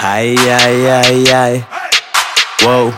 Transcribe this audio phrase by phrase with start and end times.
[0.00, 1.66] Aye, aye, aye, aye.
[2.62, 2.94] Whoa.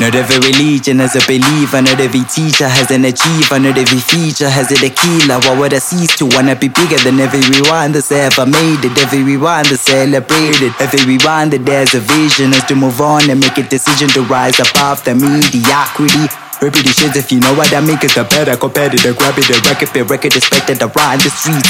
[0.00, 4.48] Not every religion has a believer, not every teacher has an achiever, not every feature
[4.48, 5.38] has a killer.
[5.44, 8.96] Why would I cease to wanna be bigger than every one that's ever made it?
[8.98, 13.38] Every one that's celebrated, every one that there's a vision is to move on and
[13.38, 16.26] make a decision to rise above the mediocrity.
[16.60, 19.60] The shit if you know what I mean, cause the better competitor, grab it, the
[19.68, 21.64] record, the record, expected around the street.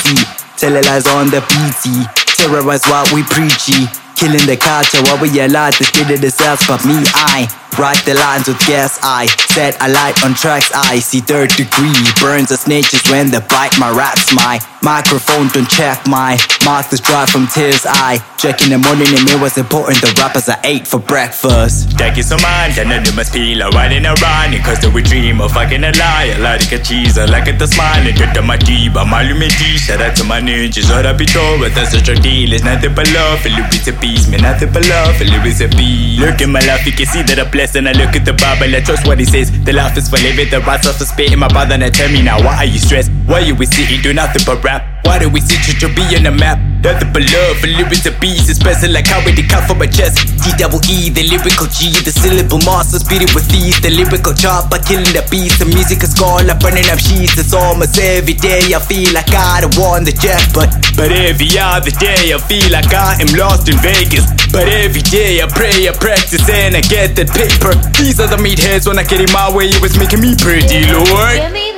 [0.56, 2.06] Tell it lies on the PT,
[2.40, 3.84] terrorize what we preachy.
[4.16, 7.48] Killing the culture while we allowed to steal the cells, but me, I
[7.78, 8.98] write the lines with gas.
[9.02, 10.70] I set a light on tracks.
[10.74, 14.32] I see third degree burns as snitches when they bite my raps.
[14.34, 17.86] My microphone don't check my mouth is dry from tears.
[17.86, 20.00] I check in the morning and it was important.
[20.00, 21.92] The rappers I ate for breakfast.
[21.98, 25.52] Thank you so man, then you must feel a riding around Cause we dream of
[25.52, 28.96] fucking a lie Like a cheese, I like it the smile And to my deep,
[28.96, 29.30] I'm all
[29.78, 32.64] Shout out to my ninjas, what I be told But that's such a deal, it's
[32.64, 35.60] nothing but love Feel it with a peace, man, nothing but love Feel it with
[35.60, 38.16] a beat Look at my life, you can see that I'm blessed And I look
[38.16, 40.86] at the Bible, I trust what he says The life is for living, the rights
[40.86, 43.10] are for spitting My brother, now tell me now, why are you stressed?
[43.26, 44.89] Why you with sitting, do nothing but rap?
[45.10, 46.62] Why do we to be on the map?
[46.86, 50.22] Nothing but love, for lyrics a beast Expressing like how it cut from my chest.
[50.38, 55.26] T-double-E, the lyrical G The syllable master, it with these The lyrical chopper, killing the
[55.26, 55.58] beast.
[55.58, 57.34] The music is gone, like burning up sheets.
[57.34, 61.90] It's almost every day I feel like I don't want the jackpot But every other
[61.90, 64.30] day I feel like I am lost in Vegas.
[64.54, 67.74] But every day I pray, I practice and I get that paper.
[67.98, 70.86] These are the meatheads when I get in my way It was making me pretty,
[70.86, 71.69] Lord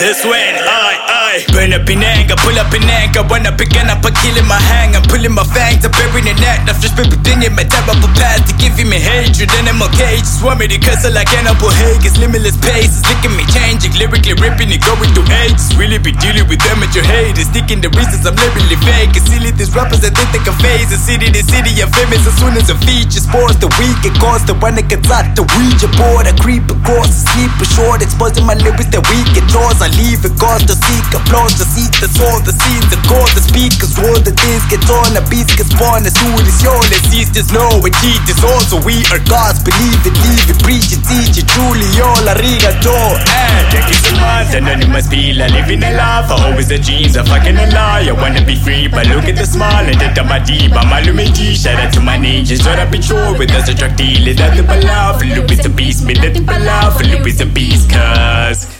[0.00, 3.22] This when I, I Burn up in anger, pull up in anger.
[3.22, 6.66] Wanna begin up, I'm killing my hang I'm pulling my fangs, I'm burying the net
[6.66, 10.78] I've just been in my terrible past To give me hatred Just want me to
[10.82, 11.70] cuss like Hannibal
[12.02, 13.94] It's Limitless pace, it's licking me changing.
[13.94, 15.70] Lyrically ripping it, going through ages.
[15.78, 17.46] Really be dealing with them and your haters?
[17.46, 19.14] Sticking the reasons I'm literally fake.
[19.14, 22.26] It's silly, these rappers that think they can phase The city, the city, I'm famous
[22.26, 24.02] As soon as a feature sports the weak.
[24.02, 26.26] It cause the one that gets out the Ouija board.
[26.26, 29.30] I creep across the sleep short Exposing my lyrics that weak.
[29.38, 32.88] It draws I leave it cause to seek applause To seek the soul, the scenes,
[32.88, 36.40] the call The speakers roll, the things get on The beats get spawned, as soon
[36.40, 40.16] as your Let's cease this know and teach this also We are gods, believe it,
[40.24, 45.06] leave it, preach it, teach it Truly all arigato And take it so much, anonymous
[45.12, 48.42] feel I living a life, I always the dreams I fucking a lie, I wanna
[48.44, 51.92] be free But look at the smile and the my deep I'm Alumiti, shout out
[51.94, 54.84] to my ninjas What I be true with us a drug deal It's nothing but
[54.84, 58.66] love, look it's a beast Me nothing but love, look it's a beast Cause